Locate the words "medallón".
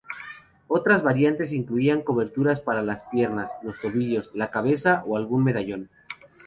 5.43-5.89